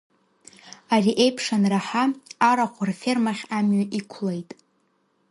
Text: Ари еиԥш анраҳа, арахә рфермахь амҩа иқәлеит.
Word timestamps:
Ари 0.93 1.11
еиԥш 1.23 1.45
анраҳа, 1.55 2.03
арахә 2.49 2.79
рфермахь 2.89 3.43
амҩа 3.57 3.83
иқәлеит. 3.99 4.49